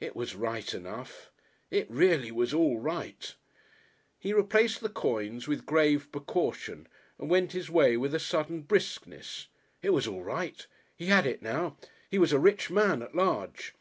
It 0.00 0.16
was 0.16 0.34
right 0.34 0.74
enough. 0.74 1.30
It 1.70 1.88
really 1.88 2.32
was 2.32 2.52
all 2.52 2.80
right. 2.80 3.32
He 4.18 4.32
replaced 4.32 4.80
the 4.80 4.88
coins 4.88 5.46
with 5.46 5.66
grave 5.66 6.10
precaution 6.10 6.88
and 7.16 7.30
went 7.30 7.52
his 7.52 7.70
way 7.70 7.96
with 7.96 8.12
a 8.12 8.18
sudden 8.18 8.62
briskness. 8.62 9.46
It 9.82 9.90
was 9.90 10.08
all 10.08 10.24
right 10.24 10.66
he 10.96 11.06
had 11.06 11.26
it 11.28 11.42
now 11.42 11.76
he 12.10 12.18
was 12.18 12.32
a 12.32 12.40
rich 12.40 12.70
man 12.70 13.02
at 13.02 13.14
large. 13.14 13.72